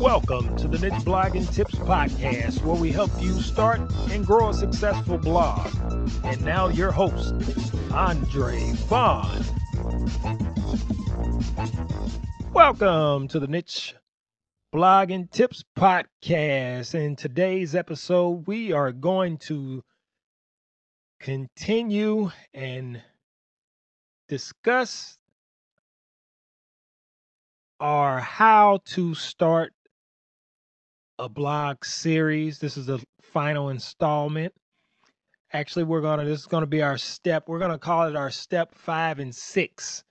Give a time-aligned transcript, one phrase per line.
[0.00, 3.80] Welcome to the Niche Blogging Tips Podcast, where we help you start
[4.10, 5.74] and grow a successful blog.
[6.22, 7.34] And now, your host,
[7.92, 9.42] Andre Vaughn.
[12.52, 13.94] Welcome to the Niche
[14.74, 16.94] Blogging Tips Podcast.
[16.94, 19.82] In today's episode, we are going to
[21.20, 23.00] continue and
[24.28, 25.16] discuss
[27.80, 29.72] our how to start
[31.18, 32.58] a blog series.
[32.58, 34.52] This is the final installment.
[35.52, 37.44] Actually, we're gonna this is gonna be our step.
[37.48, 40.04] We're gonna call it our step five and six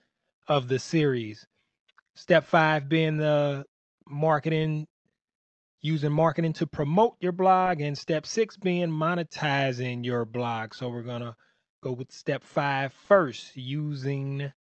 [0.48, 1.46] of the series.
[2.14, 3.64] Step five being the
[4.08, 4.86] marketing,
[5.82, 10.74] using marketing to promote your blog, and step six being monetizing your blog.
[10.74, 11.36] So we're gonna
[11.82, 14.52] go with step five first, using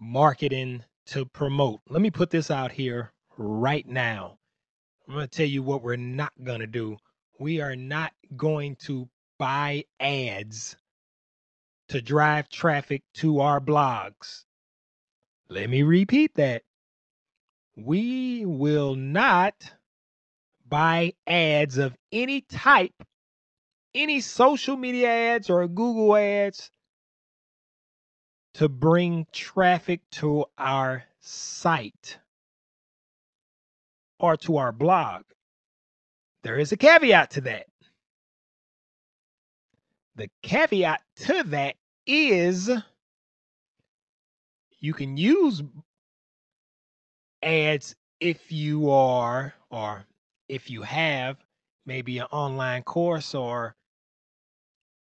[0.00, 1.80] marketing to promote.
[1.88, 4.38] Let me put this out here right now.
[5.08, 6.96] I'm going to tell you what we're not going to do.
[7.38, 10.76] We are not going to buy ads
[11.88, 14.44] to drive traffic to our blogs.
[15.48, 16.62] Let me repeat that.
[17.76, 19.54] We will not
[20.68, 22.94] buy ads of any type,
[23.94, 26.70] any social media ads or Google ads
[28.54, 32.18] to bring traffic to our site
[34.22, 35.24] or to our blog.
[36.44, 37.66] There is a caveat to that.
[40.14, 41.74] The caveat to that
[42.06, 42.70] is
[44.80, 45.62] you can use
[47.42, 50.04] ads if you are or
[50.48, 51.36] if you have
[51.84, 53.74] maybe an online course or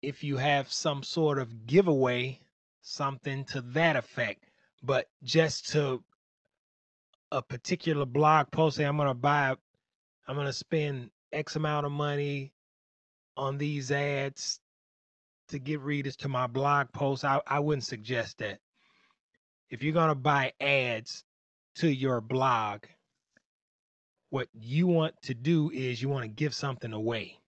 [0.02, 2.40] if you have some sort of giveaway
[2.82, 4.44] something to that effect.
[4.82, 6.02] But just to
[7.30, 9.54] a particular blog post, say I'm gonna buy,
[10.26, 12.52] I'm gonna spend X amount of money
[13.36, 14.60] on these ads
[15.48, 17.24] to get readers to my blog post.
[17.24, 18.58] I, I wouldn't suggest that.
[19.70, 21.24] If you're gonna buy ads
[21.76, 22.84] to your blog,
[24.30, 27.38] what you want to do is you want to give something away.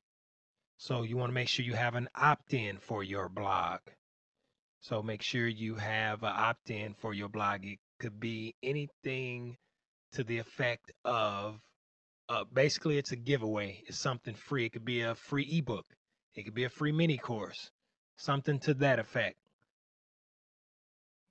[0.78, 3.80] So you want to make sure you have an opt-in for your blog.
[4.80, 7.66] So make sure you have an opt in for your blog.
[7.66, 9.58] It could be anything
[10.12, 11.60] to the effect of
[12.28, 13.82] uh, basically it's a giveaway.
[13.86, 14.66] It's something free.
[14.66, 15.86] It could be a free ebook.
[16.34, 17.70] It could be a free mini course,
[18.16, 19.36] something to that effect.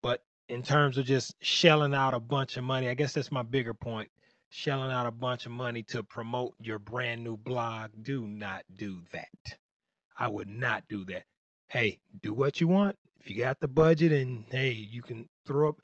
[0.01, 3.43] But in terms of just shelling out a bunch of money, I guess that's my
[3.43, 4.09] bigger point.
[4.49, 7.91] Shelling out a bunch of money to promote your brand new blog.
[8.01, 9.57] Do not do that.
[10.17, 11.23] I would not do that.
[11.67, 15.69] Hey, do what you want if you got the budget and hey, you can throw
[15.69, 15.81] up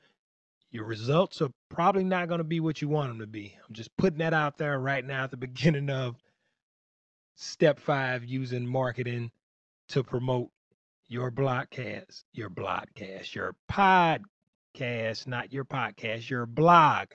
[0.76, 3.56] your results are probably not going to be what you want them to be.
[3.66, 6.16] I'm just putting that out there right now at the beginning of
[7.34, 9.30] step five using marketing
[9.88, 10.50] to promote
[11.08, 17.06] your broadcast, your broadcast, your podcast, not your podcast, your blog.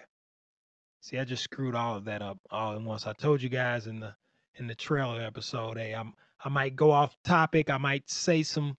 [1.01, 3.05] See, I just screwed all of that up all at once.
[3.05, 4.15] I told you guys in the
[4.55, 7.69] in the trailer episode, hey, I'm I might go off topic.
[7.69, 8.75] I might say some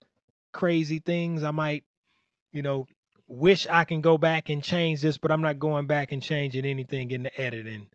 [0.51, 1.41] crazy things.
[1.43, 1.85] I might,
[2.51, 2.85] you know,
[3.27, 6.65] wish I can go back and change this, but I'm not going back and changing
[6.65, 7.87] anything in the editing.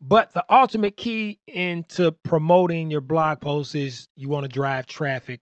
[0.00, 5.40] But the ultimate key into promoting your blog post is you want to drive traffic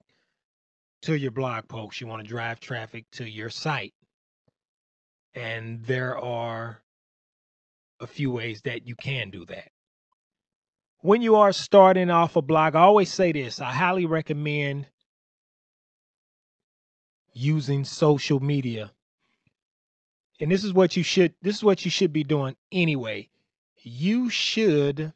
[1.02, 2.00] to your blog post.
[2.00, 3.94] You want to drive traffic to your site.
[5.34, 6.82] And there are
[8.00, 9.68] a few ways that you can do that
[11.00, 14.86] when you are starting off a blog, I always say this I highly recommend
[17.38, 18.91] using social media.
[20.41, 23.28] And this is what you should this is what you should be doing anyway.
[23.82, 25.12] You should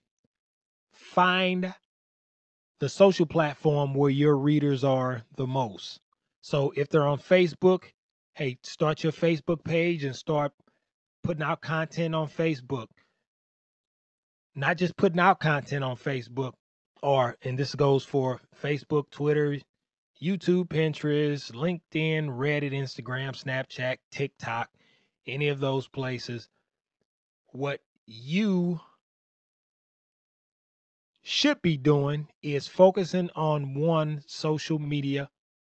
[0.92, 1.74] find
[2.80, 6.00] the social platform where your readers are the most.
[6.40, 7.84] So if they're on Facebook,
[8.34, 10.52] hey, start your Facebook page and start
[11.22, 12.88] putting out content on Facebook
[14.54, 16.52] not just putting out content on Facebook
[17.02, 19.58] or and this goes for Facebook, Twitter,
[20.22, 24.70] YouTube, Pinterest, LinkedIn, Reddit, Instagram, Snapchat, TikTok,
[25.26, 26.48] any of those places.
[27.48, 28.80] What you
[31.22, 35.28] should be doing is focusing on one social media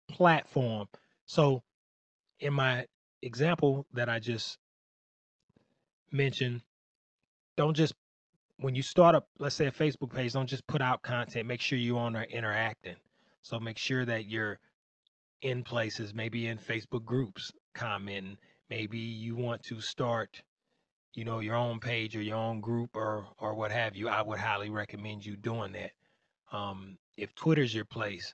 [0.07, 0.87] platform.
[1.25, 1.63] So,
[2.39, 2.85] in my
[3.23, 4.59] example that I just
[6.11, 6.61] mentioned,
[7.57, 7.95] don't just
[8.57, 11.47] when you start up, let's say a Facebook page, don't just put out content.
[11.47, 12.95] Make sure you on there interacting.
[13.45, 14.57] So make sure that you're
[15.43, 18.39] in places, maybe in Facebook groups, commenting,
[18.71, 20.41] maybe you want to start
[21.13, 24.09] you know your own page or your own group or or what have you.
[24.09, 25.91] I would highly recommend you doing that.
[26.51, 28.33] Um if twitter's your place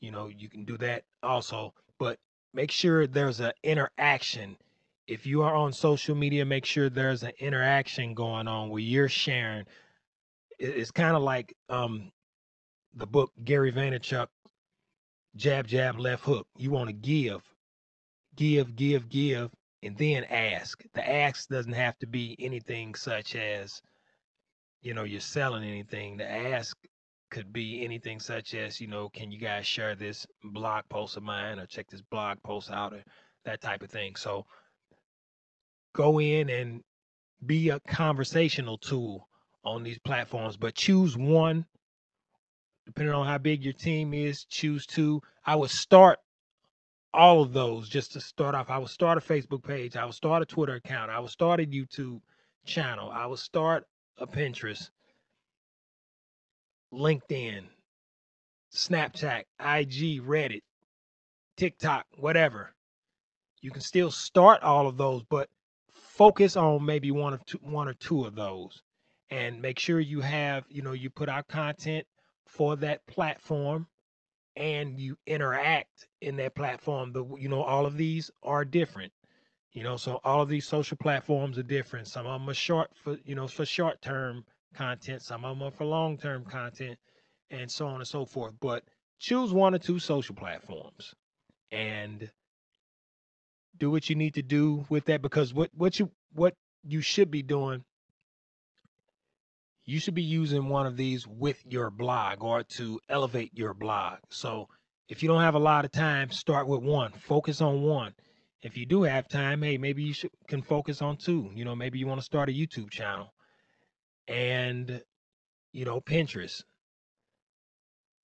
[0.00, 1.72] you know you can do that also.
[2.00, 2.18] But
[2.52, 4.56] make sure there's an interaction.
[5.06, 9.08] If you are on social media make sure there's an interaction going on where you're
[9.08, 9.66] sharing.
[10.58, 12.10] It's kind of like um
[12.96, 14.28] the book gary vaynerchuk
[15.36, 16.46] jab jab left hook.
[16.56, 17.42] You want to give
[18.34, 19.50] give give give
[19.82, 20.82] and then ask.
[20.94, 23.80] The ask doesn't have to be anything such as
[24.82, 26.16] you know you're selling anything.
[26.16, 26.76] The ask
[27.30, 31.22] could be anything such as you know can you guys share this blog post of
[31.22, 33.04] mine or check this blog post out or
[33.44, 34.16] that type of thing.
[34.16, 34.46] So
[35.94, 36.82] go in and
[37.44, 39.28] be a conversational tool
[39.64, 41.66] on these platforms but choose one
[42.86, 45.20] depending on how big your team is choose to.
[45.44, 46.18] i would start
[47.12, 48.68] all of those just to start off.
[48.70, 49.96] I would start a facebook page.
[49.96, 51.10] I would start a twitter account.
[51.10, 52.20] I would start a youtube
[52.66, 53.10] channel.
[53.10, 53.84] I would start
[54.18, 54.90] a pinterest
[56.92, 57.64] linkedin
[58.72, 60.62] snapchat ig reddit
[61.56, 62.74] tiktok whatever.
[63.60, 65.48] You can still start all of those but
[65.90, 68.82] focus on maybe one of two, one or two of those
[69.30, 72.06] and make sure you have you know you put out content
[72.46, 73.86] for that platform
[74.56, 79.12] and you interact in that platform the you know all of these are different
[79.72, 82.08] you know so all of these social platforms are different.
[82.08, 84.44] Some of them are short for you know for short term
[84.74, 86.98] content some of them are for long term content
[87.50, 88.84] and so on and so forth but
[89.18, 91.14] choose one or two social platforms
[91.70, 92.30] and
[93.78, 96.54] do what you need to do with that because what what you what
[96.84, 97.84] you should be doing
[99.86, 104.18] you should be using one of these with your blog or to elevate your blog.
[104.30, 104.68] So
[105.08, 107.12] if you don't have a lot of time start with one.
[107.12, 108.12] Focus on one.
[108.62, 111.50] If you do have time hey maybe you should, can focus on two.
[111.54, 113.32] You know maybe you want to start a youtube channel
[114.26, 115.00] and
[115.72, 116.64] you know pinterest.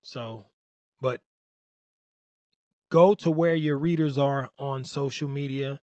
[0.01, 0.45] So
[0.99, 1.21] but
[2.91, 5.79] go to where your readers are on social media,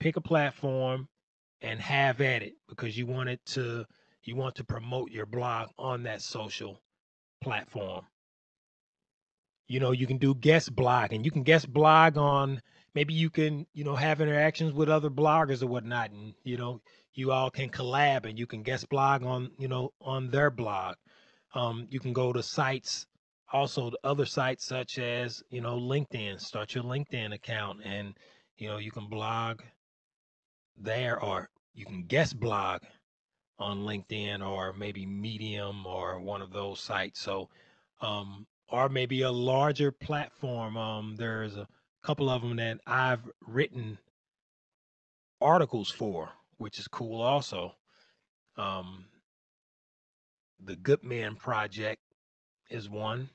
[0.00, 1.08] pick a platform
[1.60, 3.86] and have at it because you want it to
[4.24, 6.80] you want to promote your blog on that social
[7.42, 8.06] platform.
[9.68, 12.60] You know, you can do guest blog and you can guest blog on
[12.94, 16.10] maybe you can, you know, have interactions with other bloggers or whatnot.
[16.10, 16.80] And, you know,
[17.14, 20.96] you all can collab and you can guest blog on, you know, on their blog.
[21.54, 23.06] Um, you can go to sites
[23.52, 28.16] also other sites such as you know linkedin start your linkedin account and
[28.56, 29.60] you know you can blog
[30.78, 32.80] there or you can guest blog
[33.58, 37.48] on linkedin or maybe medium or one of those sites so
[38.00, 41.66] um or maybe a larger platform um there's a
[42.02, 43.98] couple of them that i've written
[45.40, 47.74] articles for which is cool also
[48.56, 49.04] um
[50.64, 52.00] the good men project
[52.70, 53.28] is one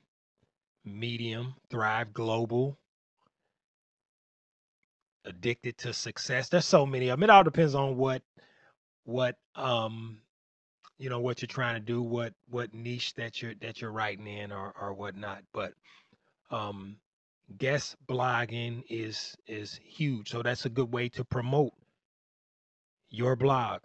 [0.87, 2.77] Medium, Thrive Global,
[5.25, 6.47] Addicted to Success.
[6.47, 7.29] There's so many of them.
[7.29, 8.21] It all depends on what
[9.07, 10.17] what um
[10.97, 14.27] you know what you're trying to do, what what niche that you're that you're writing
[14.27, 15.43] in or or whatnot.
[15.53, 15.73] But
[16.51, 16.97] um
[17.57, 20.29] guest blogging is is huge.
[20.29, 21.71] So that's a good way to promote
[23.09, 23.79] your blog.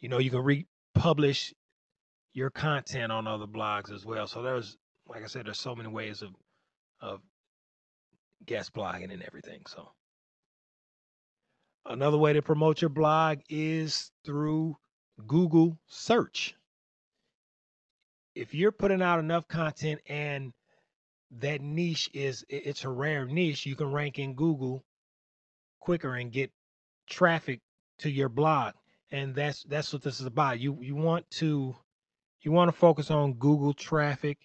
[0.00, 1.54] You know, you can republish
[2.32, 4.26] your content on other blogs as well.
[4.26, 4.76] So there's
[5.06, 6.30] like I said, there's so many ways of
[7.00, 7.20] of
[8.44, 9.62] guest blogging and everything.
[9.68, 9.92] So
[11.86, 14.76] another way to promote your blog is through
[15.26, 16.54] Google search.
[18.34, 20.52] If you're putting out enough content and
[21.38, 24.84] that niche is it's a rare niche, you can rank in Google
[25.80, 26.50] quicker and get
[27.08, 27.60] traffic
[27.98, 28.74] to your blog.
[29.10, 30.58] And that's that's what this is about.
[30.58, 31.76] You you want to
[32.40, 34.38] you want to focus on Google traffic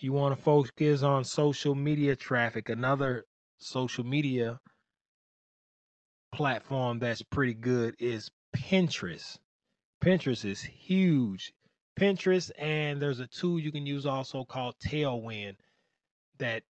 [0.00, 3.24] you want to focus on social media traffic, another
[3.58, 4.60] social media
[6.32, 9.38] platform that's pretty good is Pinterest.
[10.02, 11.52] Pinterest is huge.
[11.98, 15.56] Pinterest and there's a tool you can use also called Tailwind
[16.38, 16.62] that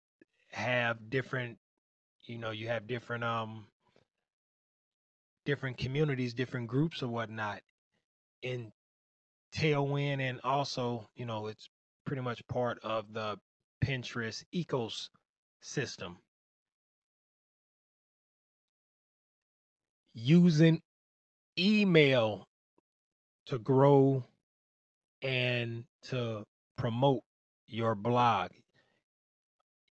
[0.50, 1.58] have different
[2.26, 3.66] you know you have different um
[5.44, 7.60] different communities different groups or whatnot
[8.42, 8.72] in
[9.54, 11.68] tailwind and also you know it's
[12.06, 13.38] pretty much part of the
[13.84, 16.16] Pinterest ecosystem.
[20.20, 20.82] Using
[21.58, 22.48] email
[23.46, 24.24] to grow
[25.22, 26.44] and to
[26.76, 27.22] promote
[27.68, 28.50] your blog.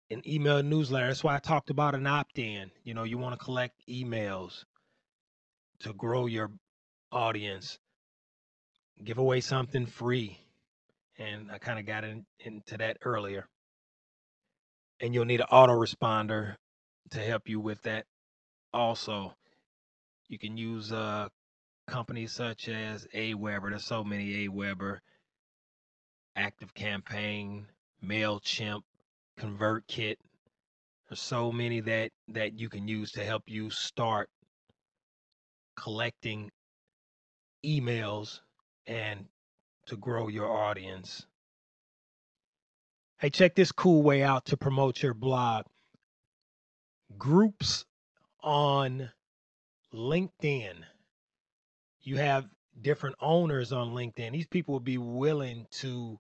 [0.10, 1.08] an email newsletter.
[1.08, 2.72] That's why I talked about an opt-in.
[2.84, 4.63] You know, you want to collect emails
[5.80, 6.51] to grow your
[7.12, 7.80] audience.
[9.03, 10.39] Give away something free.
[11.18, 13.48] And I kind of got in, into that earlier.
[15.01, 16.56] And you'll need an autoresponder
[17.12, 18.06] to help you with that
[18.74, 19.34] also.
[20.27, 21.27] You can use uh,
[21.88, 23.70] companies such as Aweber.
[23.70, 25.00] There's so many Aweber,
[26.36, 27.68] Active Campaign,
[28.03, 28.82] MailChimp,
[29.39, 30.18] ConvertKit.
[31.10, 34.30] There's so many that that you can use to help you start
[35.75, 36.51] collecting
[37.65, 38.39] emails
[38.88, 39.25] and
[39.88, 41.25] to grow your audience.
[43.18, 45.65] Hey, check this cool way out to promote your blog.
[47.18, 47.86] Groups
[48.42, 49.12] on
[49.94, 50.76] LinkedIn.
[52.02, 52.46] You have
[52.82, 54.32] different owners on LinkedIn.
[54.32, 56.20] These people will be willing to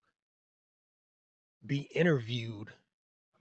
[1.65, 2.69] be interviewed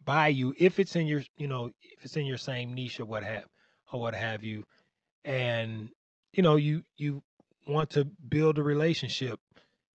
[0.04, 3.04] by you if it's in your, you know, if it's in your same niche or
[3.04, 3.44] what have
[3.92, 4.64] or what have you.
[5.24, 5.90] And
[6.32, 7.22] you know, you you
[7.66, 9.38] want to build a relationship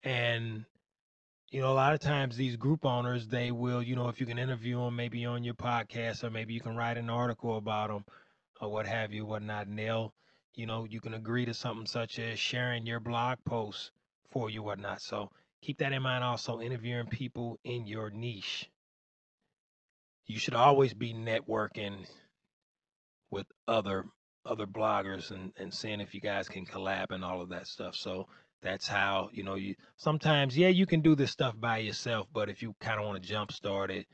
[0.03, 0.64] and
[1.50, 4.26] you know a lot of times these group owners they will you know if you
[4.26, 7.88] can interview them maybe on your podcast or maybe you can write an article about
[7.88, 8.05] them
[8.61, 10.12] or what have you whatnot and they'll
[10.54, 13.90] you know you can agree to something such as sharing your blog posts
[14.30, 15.30] for you whatnot so
[15.62, 18.70] keep that in mind also interviewing people in your niche
[20.26, 22.06] you should always be networking
[23.30, 24.04] with other
[24.46, 27.94] other bloggers and, and seeing if you guys can collab and all of that stuff.
[27.94, 28.26] So
[28.62, 32.49] that's how, you know, you sometimes, yeah, you can do this stuff by yourself, but
[32.49, 34.06] if you kind of want to jumpstart it,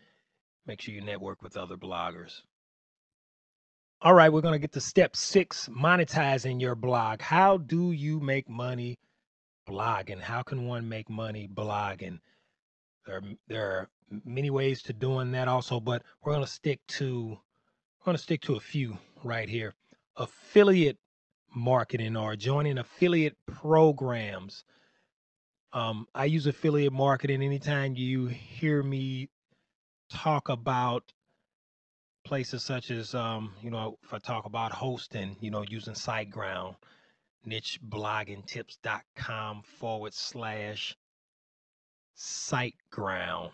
[0.66, 2.42] make sure you network with other bloggers.
[4.02, 7.20] All right, we're going to get to step six monetizing your blog.
[7.20, 8.98] How do you make money
[9.68, 10.22] blogging?
[10.22, 12.18] How can one make money blogging?
[13.04, 13.90] There are, there are
[14.24, 18.22] many ways to doing that also, but we're going to stick to we're going to
[18.22, 19.74] stick to a few right here
[20.16, 20.96] affiliate
[21.54, 24.64] marketing or joining affiliate programs.
[25.74, 29.28] Um, I use affiliate marketing anytime you hear me
[30.10, 31.12] talk about
[32.30, 36.76] places such as, um, you know, if I talk about hosting, you know, using SiteGround,
[37.44, 40.96] nichebloggingtips.com forward slash
[42.16, 43.50] SiteGround.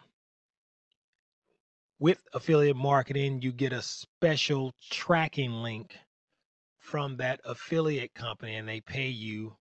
[1.98, 5.96] With affiliate marketing, you get a special tracking link
[6.76, 9.56] from that affiliate company and they pay you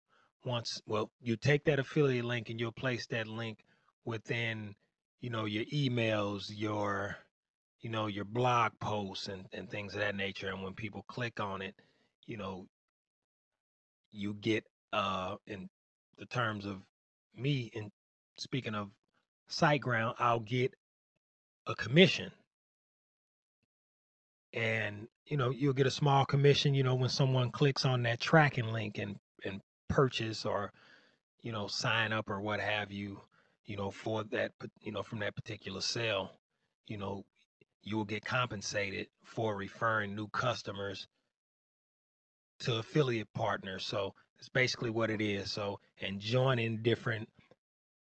[0.44, 3.58] once well you take that affiliate link and you'll place that link
[4.06, 4.74] within
[5.20, 7.18] you know your emails your
[7.80, 11.40] you know your blog posts and, and things of that nature and when people click
[11.40, 11.74] on it
[12.26, 12.66] you know
[14.12, 15.68] you get uh in
[16.18, 16.78] the terms of
[17.36, 17.90] me in
[18.36, 18.88] speaking of
[19.50, 20.74] SiteGround i'll get
[21.66, 22.30] a commission.
[24.52, 28.18] And you know you'll get a small commission you know when someone clicks on that
[28.20, 30.72] tracking link and and purchase or
[31.42, 33.20] you know sign up or what have you
[33.64, 36.32] you know for that you know from that particular sale
[36.88, 37.24] you know
[37.82, 41.06] you will get compensated for referring new customers
[42.58, 47.28] to affiliate partners so it's basically what it is so and joining different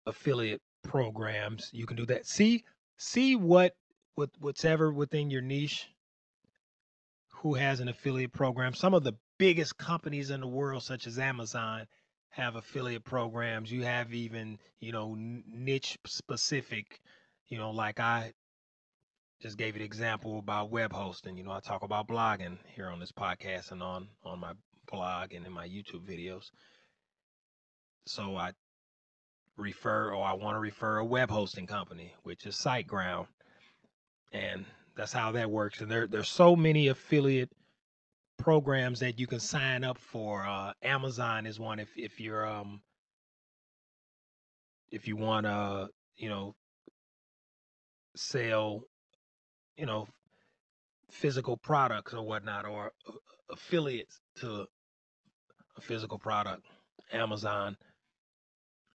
[0.05, 2.63] affiliate programs you can do that see
[2.97, 3.73] see what
[4.15, 5.87] what what's ever within your niche
[7.41, 8.73] who has an affiliate program.
[8.73, 11.87] Some of the biggest companies in the world, such as Amazon,
[12.29, 13.71] have affiliate programs.
[13.71, 17.01] You have even, you know, niche specific,
[17.47, 18.33] you know, like I
[19.41, 21.35] just gave you an example about web hosting.
[21.35, 24.53] You know, I talk about blogging here on this podcast and on on my
[24.91, 26.51] blog and in my YouTube videos.
[28.05, 28.51] So I
[29.57, 33.27] refer or I want to refer a web hosting company, which is SiteGround.
[34.31, 35.81] And that's how that works.
[35.81, 37.49] And there there's so many affiliate
[38.37, 40.45] programs that you can sign up for.
[40.45, 42.81] Uh, Amazon is one if if you're um
[44.91, 46.53] if you want to you know
[48.15, 48.83] sell
[49.77, 50.07] you know
[51.09, 53.11] physical products or whatnot or uh,
[53.51, 54.65] affiliates to
[55.77, 56.63] a physical product.
[57.13, 57.75] Amazon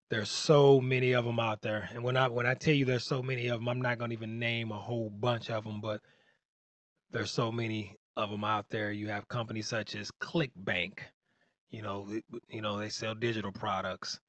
[0.08, 1.88] there's so many of them out there.
[1.92, 4.12] And when I when I tell you there's so many of them, I'm not to
[4.12, 6.00] even name a whole bunch of them, but
[7.10, 8.92] there's so many of them out there.
[8.92, 10.98] You have companies such as ClickBank.
[11.70, 12.08] You know,
[12.48, 14.20] you know they sell digital products.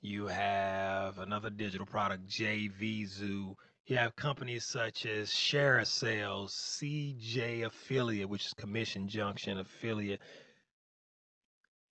[0.00, 3.54] You have another digital product, JVZoo.
[3.88, 10.20] You have companies such as ShareASale, CJ Affiliate, which is Commission Junction Affiliate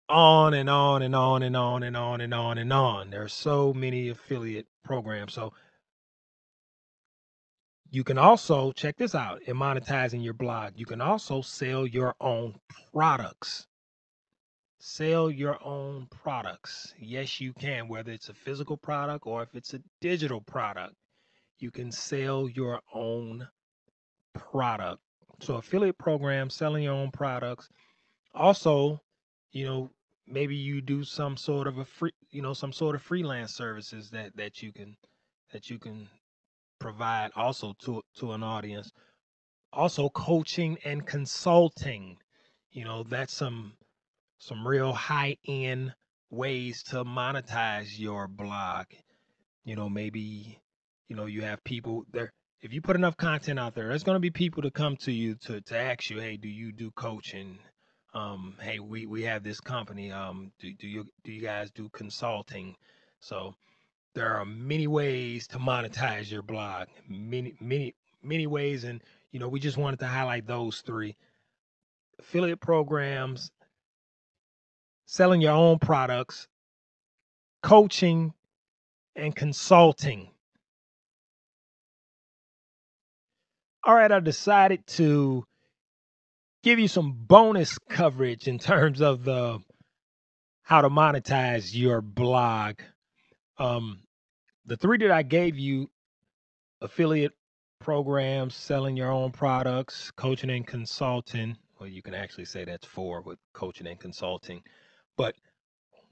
[0.09, 3.09] on and on and on and on and on and on and on.
[3.11, 5.33] There are so many affiliate programs.
[5.33, 5.53] So
[7.91, 10.73] You can also check this out in monetizing your blog.
[10.77, 12.55] You can also sell your own
[12.91, 13.67] products.
[14.79, 16.93] Sell your own products.
[16.99, 20.95] Yes, you can, whether it's a physical product or if it's a digital product.
[21.59, 23.47] You can sell your own
[24.33, 25.01] product.
[25.41, 27.69] So, affiliate programs, selling your own products.
[28.33, 29.01] Also,
[29.51, 29.89] you know,
[30.27, 34.09] maybe you do some sort of a free, you know, some sort of freelance services
[34.11, 34.95] that that you can
[35.51, 36.09] that you can
[36.79, 38.91] provide also to to an audience.
[39.73, 42.17] Also, coaching and consulting.
[42.71, 43.73] You know, that's some
[44.37, 45.93] some real high end
[46.29, 48.85] ways to monetize your blog.
[49.63, 50.59] You know, maybe
[51.07, 52.31] you know you have people there.
[52.61, 55.11] If you put enough content out there, there's going to be people to come to
[55.11, 57.59] you to to ask you, hey, do you do coaching?
[58.13, 60.11] Um, hey, we we have this company.
[60.11, 62.75] Um, do do you do you guys do consulting?
[63.19, 63.53] So
[64.13, 66.87] there are many ways to monetize your blog.
[67.07, 67.93] Many many
[68.23, 71.15] many ways, and you know we just wanted to highlight those three:
[72.19, 73.51] affiliate programs,
[75.05, 76.47] selling your own products,
[77.61, 78.33] coaching,
[79.15, 80.29] and consulting.
[83.85, 85.45] All right, I decided to
[86.63, 89.59] give you some bonus coverage in terms of the
[90.63, 92.79] how to monetize your blog.
[93.59, 93.99] Um,
[94.65, 95.91] the three that I gave you
[96.81, 97.33] affiliate
[97.79, 101.55] programs, selling your own products, coaching and consulting.
[101.79, 104.63] Well, you can actually say that's four with coaching and consulting.
[105.15, 105.35] But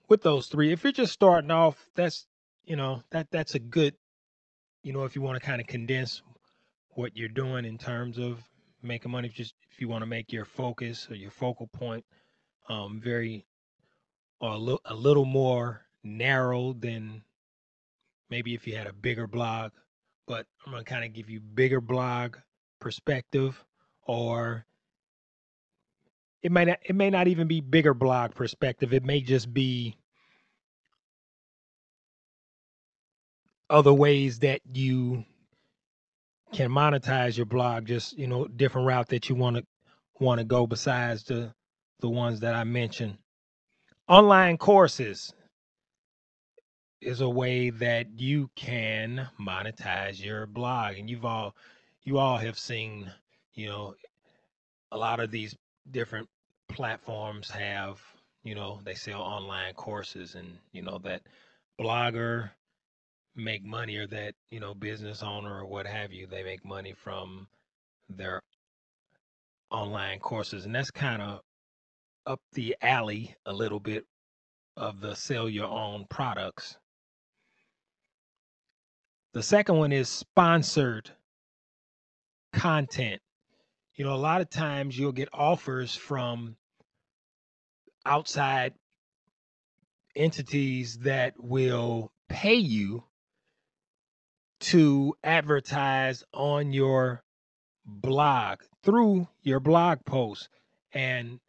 [0.10, 2.28] with those three, if you're just starting off, that's
[2.66, 3.96] you know, that that's a good,
[4.84, 6.22] you know, if you want to kind of condense
[6.96, 8.40] what you're doing in terms of
[8.82, 12.06] making money, just if you want to make your focus or your focal point
[12.70, 13.46] um very
[14.40, 17.24] or a little a little more narrow than
[18.30, 19.72] maybe if you had a bigger blog.
[20.28, 22.38] But I'm gonna kind of give you bigger blog
[22.80, 23.64] perspective
[24.04, 24.66] or
[26.42, 28.94] it may not it may not even be bigger blog perspective.
[28.94, 29.98] It may just be
[33.70, 35.26] other ways that you
[36.54, 39.66] can monetize your blog just you know different route that you want to
[40.20, 41.54] want to go besides the
[42.00, 43.18] the ones that I mentioned.
[44.08, 45.34] Online courses
[47.02, 51.56] is a way that you can monetize your blog and you've all
[52.04, 53.12] you all have seen
[53.54, 53.96] you know
[54.92, 55.56] a lot of these
[55.92, 56.28] different
[56.70, 58.02] platforms have
[58.44, 61.22] you know they sell online courses and you know that
[61.80, 62.52] blogger
[63.36, 66.94] make money or that you know business owner or what have you they make money
[66.94, 67.48] from
[68.10, 68.42] their
[69.72, 71.42] online courses and that's kind of
[72.26, 74.06] up the alley a little bit
[74.78, 76.78] of the sell your own products.
[79.34, 81.10] The second one is sponsored
[82.54, 83.22] content.
[83.96, 86.56] You know a lot of times you'll get offers from
[88.06, 88.74] outside
[90.16, 93.04] entities that will pay you
[94.64, 97.22] to advertise on your
[97.86, 100.48] blog through your blog post
[100.94, 101.40] and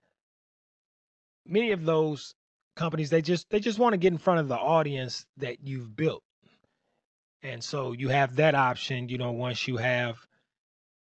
[1.47, 2.35] many of those
[2.75, 5.95] companies they just they just want to get in front of the audience that you've
[5.95, 6.25] built.
[7.43, 10.17] And so you have that option you know once you have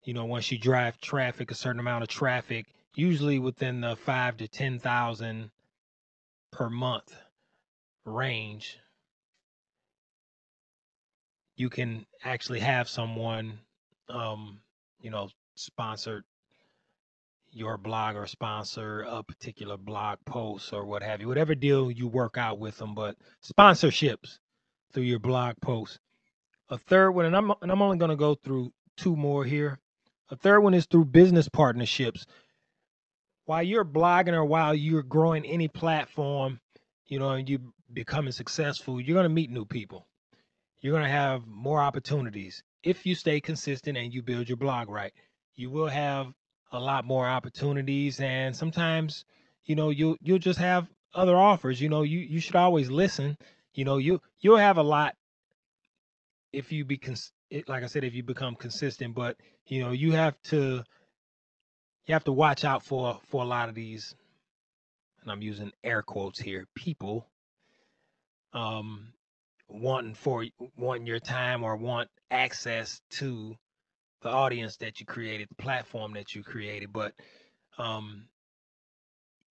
[0.03, 4.37] you know once you drive traffic a certain amount of traffic usually within the 5
[4.37, 5.49] to 10,000
[6.51, 7.15] per month
[8.03, 8.77] range
[11.57, 13.59] you can actually have someone
[14.09, 14.59] um
[15.01, 16.23] you know sponsor
[17.51, 22.07] your blog or sponsor a particular blog post or what have you whatever deal you
[22.07, 24.39] work out with them but sponsorships
[24.93, 25.99] through your blog post.
[26.69, 29.79] A third one and i'm and i'm only going to go through two more here.
[30.29, 32.25] A third one is through business partnerships.
[33.45, 36.59] While you're blogging or while you're growing any platform
[37.07, 40.07] you know and you becoming successful you're going to meet new people
[40.81, 42.63] you're going to have more opportunities.
[42.83, 45.13] If you stay consistent and you build your blog right
[45.55, 46.33] you will have
[46.71, 49.25] a lot more opportunities and sometimes
[49.65, 53.37] you know you you'll just have other offers you know you you should always listen
[53.73, 55.15] you know you you'll have a lot
[56.53, 57.33] if you be cons-
[57.67, 59.35] like i said if you become consistent but
[59.67, 60.81] you know you have to
[62.05, 64.15] you have to watch out for for a lot of these
[65.21, 67.27] and i'm using air quotes here people
[68.53, 69.13] um
[69.71, 70.45] wanting for
[70.77, 73.55] wanting your time or want access to
[74.21, 77.13] the audience that you created, the platform that you created, but
[77.77, 78.27] um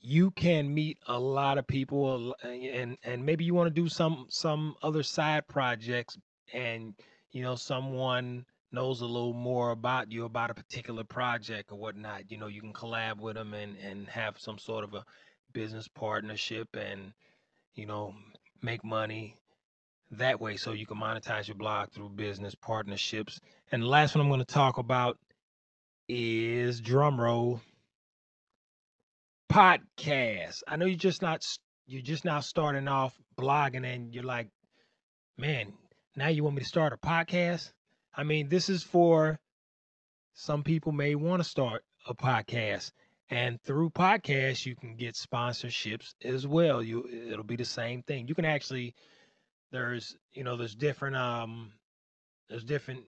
[0.02, 4.26] you can meet a lot of people and and maybe you want to do some
[4.30, 6.18] some other side projects
[6.54, 6.94] and
[7.32, 12.32] you know someone knows a little more about you about a particular project or whatnot.
[12.32, 15.04] You know, you can collab with them and and have some sort of a
[15.54, 17.14] business partnership and
[17.76, 18.14] you know
[18.62, 19.36] make money
[20.12, 23.39] that way so you can monetize your blog through business partnerships.
[23.72, 25.17] And the last one I'm going to talk about
[26.08, 27.60] is drumroll
[29.52, 30.63] podcast.
[30.67, 31.45] I know you're just not
[31.86, 34.50] you're just now starting off blogging and you're like,
[35.38, 35.74] man,
[36.15, 37.72] now you want me to start a podcast?
[38.15, 39.39] I mean, this is for
[40.34, 42.91] some people may want to start a podcast.
[43.32, 46.82] And through podcasts, you can get sponsorships as well.
[46.82, 48.28] You it'll be the same thing.
[48.28, 48.95] You can actually
[49.72, 51.72] there's you know there's different um
[52.50, 53.04] there's different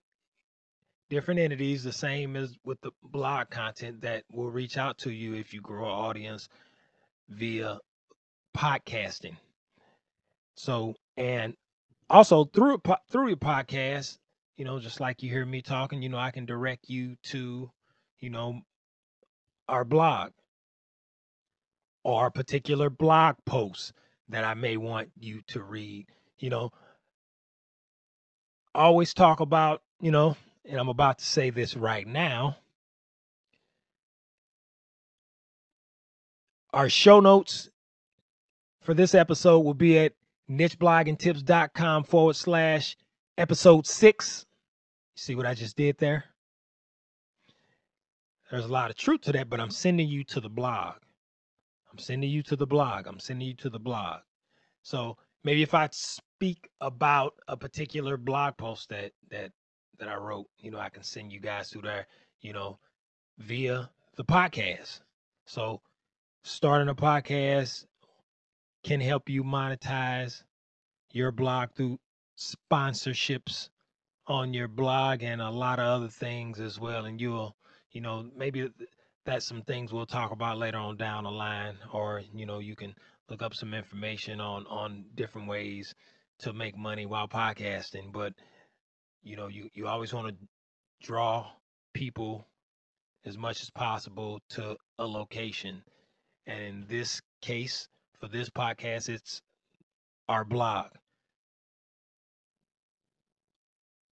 [1.10, 5.34] different entities the same as with the blog content that will reach out to you
[5.36, 6.47] if you grow an audience
[7.30, 7.78] via
[8.56, 9.36] podcasting.
[10.56, 11.56] So and
[12.10, 14.17] also through through your podcast
[14.58, 17.71] you know just like you hear me talking you know i can direct you to
[18.19, 18.62] you know
[19.69, 20.32] our blog
[22.04, 23.93] or a particular blog post
[24.28, 26.06] that i may want you to read
[26.41, 26.71] you know,
[28.75, 32.58] always talk about, you know, and I'm about to say this right now.
[36.73, 37.69] Our show notes
[38.82, 40.13] for this episode will be at
[40.49, 42.97] nichebloggingtips.com forward slash
[43.38, 44.45] episode six.
[45.15, 46.25] See what I just did there?
[48.49, 50.95] There's a lot of truth to that, but I'm sending you to the blog.
[51.91, 53.06] I'm sending you to the blog.
[53.06, 54.21] I'm sending you to the blog.
[54.82, 55.89] So maybe if I
[56.41, 59.51] speak about a particular blog post that that
[59.99, 62.08] that I wrote, you know, I can send you guys through there,
[62.41, 62.80] you know,
[63.38, 65.01] via the podcast.
[65.45, 65.82] So
[66.43, 67.86] starting a podcast
[68.84, 70.41] can help you monetize
[71.12, 71.99] your blog through
[72.39, 73.69] sponsorships
[74.25, 77.06] on your blog and a lot of other things as well.
[77.06, 77.56] And you'll,
[77.91, 78.67] you know, maybe
[79.27, 82.75] that's some things we'll talk about later on down the line, or you know, you
[82.75, 82.95] can
[83.30, 85.93] look up some information on on different ways
[86.41, 88.12] to make money while podcasting.
[88.12, 88.34] But
[89.23, 90.36] you know, you you always want to
[91.01, 91.47] draw
[91.93, 92.47] people
[93.25, 95.84] as much as possible to a location.
[96.47, 97.88] And in this case,
[98.19, 99.41] for this podcast, it's
[100.27, 100.88] our blog.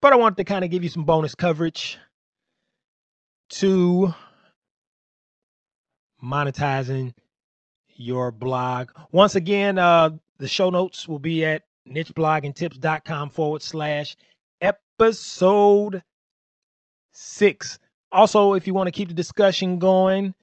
[0.02, 1.98] But I want to kind of give you some bonus coverage
[3.50, 4.14] to
[6.24, 7.14] monetizing
[7.96, 8.92] your blog.
[9.12, 14.16] Once again, uh, the show notes will be at nichebloggingtips.com forward slash
[14.62, 16.04] episode
[17.12, 17.80] six.
[18.12, 20.34] Also, if you want to keep the discussion going,